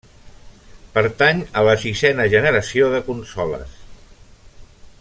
[0.95, 3.77] Pertany a la sisena generació de consoles.